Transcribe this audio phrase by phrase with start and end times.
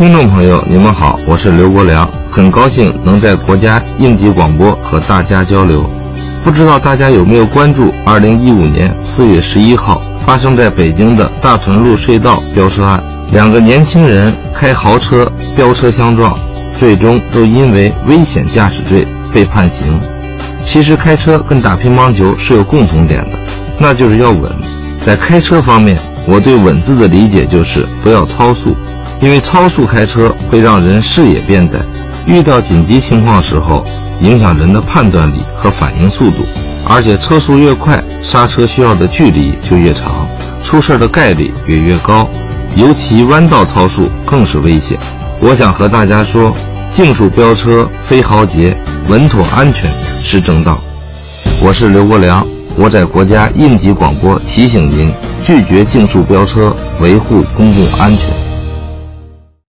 [0.00, 5.84] 听众朋友，你们好，我是刘国良，很高兴能在国家应急广播和大家交流。
[6.42, 13.04] 不知道大家有没有关注2015年4月11号发生在北京的大屯路隧道飙车案？
[13.30, 16.34] 两个年轻人开豪车飙车相撞，
[16.74, 20.00] 最终都因为危险驾驶罪被判刑。
[20.64, 23.38] 其实开车跟打乒乓球是有共同点的，
[23.78, 24.50] 那就是要稳。
[25.04, 28.74] 在开车方面，我对“稳”字的理解就是不要超速。
[29.20, 31.78] 因为超速开车会让人视野变窄，
[32.26, 33.84] 遇到紧急情况时候，
[34.20, 36.38] 影响人的判断力和反应速度。
[36.88, 40.26] 而且车速越快，刹车需要的距离就越长，
[40.64, 42.26] 出事的概率也越高。
[42.76, 44.98] 尤其弯道超速更是危险。
[45.40, 46.54] 我想和大家说，
[46.90, 48.74] 竞速飙车非豪杰，
[49.08, 49.90] 稳妥安全
[50.22, 50.78] 是正道。
[51.60, 55.12] 我是刘国良，我在国家应急广播提醒您：
[55.44, 58.49] 拒绝竞速飙车，维护公共安全。